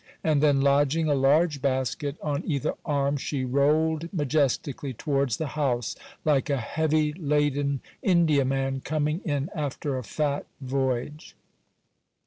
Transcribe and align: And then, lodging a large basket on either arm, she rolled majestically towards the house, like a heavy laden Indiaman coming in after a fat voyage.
And 0.23 0.41
then, 0.41 0.61
lodging 0.61 1.07
a 1.07 1.13
large 1.13 1.61
basket 1.61 2.17
on 2.23 2.41
either 2.43 2.73
arm, 2.83 3.17
she 3.17 3.45
rolled 3.45 4.11
majestically 4.11 4.93
towards 4.95 5.37
the 5.37 5.49
house, 5.49 5.95
like 6.25 6.49
a 6.49 6.57
heavy 6.57 7.13
laden 7.13 7.81
Indiaman 8.01 8.83
coming 8.83 9.21
in 9.23 9.51
after 9.53 9.99
a 9.99 10.03
fat 10.03 10.47
voyage. 10.59 11.35